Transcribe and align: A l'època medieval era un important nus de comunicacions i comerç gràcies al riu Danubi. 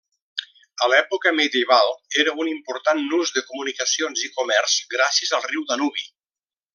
A 0.85 0.87
l'època 0.93 1.33
medieval 1.39 1.91
era 2.23 2.33
un 2.45 2.49
important 2.53 3.03
nus 3.13 3.33
de 3.37 3.45
comunicacions 3.53 4.27
i 4.29 4.33
comerç 4.39 4.79
gràcies 4.99 5.39
al 5.41 5.49
riu 5.53 5.67
Danubi. 5.73 6.07